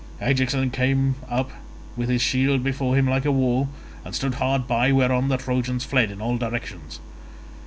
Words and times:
Ajax 0.19 0.53
then 0.53 0.71
came 0.71 1.13
up 1.29 1.51
with 1.95 2.09
his 2.09 2.23
shield 2.23 2.63
before 2.63 2.95
him 2.95 3.05
like 3.07 3.23
a 3.23 3.31
wall, 3.31 3.69
and 4.03 4.15
stood 4.15 4.33
hard 4.33 4.65
by, 4.67 4.91
whereon 4.91 5.27
the 5.27 5.37
Trojans 5.37 5.85
fled 5.85 6.09
in 6.09 6.19
all 6.19 6.39
directions. 6.39 6.99